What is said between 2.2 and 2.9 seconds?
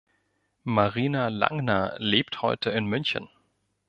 heute in